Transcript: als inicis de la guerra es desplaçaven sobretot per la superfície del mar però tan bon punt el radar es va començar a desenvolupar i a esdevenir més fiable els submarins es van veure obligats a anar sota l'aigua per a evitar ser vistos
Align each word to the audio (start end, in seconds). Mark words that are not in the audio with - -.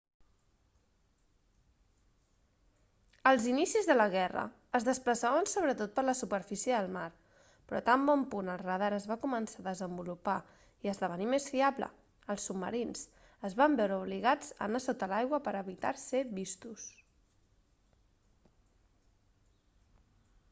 als 3.31 3.43
inicis 3.51 3.89
de 3.89 3.95
la 3.97 4.05
guerra 4.13 4.45
es 4.79 4.85
desplaçaven 4.87 5.49
sobretot 5.51 5.91
per 5.99 6.03
la 6.07 6.15
superfície 6.21 6.75
del 6.79 6.87
mar 6.95 7.05
però 7.73 7.81
tan 7.89 8.07
bon 8.07 8.23
punt 8.31 8.49
el 8.53 8.59
radar 8.63 8.87
es 8.97 9.05
va 9.11 9.17
començar 9.25 9.61
a 9.63 9.67
desenvolupar 9.67 10.37
i 10.55 10.89
a 10.91 10.95
esdevenir 10.95 11.27
més 11.35 11.45
fiable 11.55 11.89
els 12.35 12.47
submarins 12.51 13.03
es 13.51 13.57
van 13.61 13.77
veure 13.83 13.99
obligats 14.05 14.49
a 14.57 14.67
anar 14.71 14.81
sota 14.87 15.11
l'aigua 15.13 15.41
per 15.49 15.53
a 15.59 15.61
evitar 15.67 15.93
ser 16.07 16.23
vistos 16.41 16.87